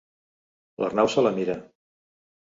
L'Arnau 0.83 1.11
se 1.17 1.25
la 1.27 1.33
mira. 1.37 1.59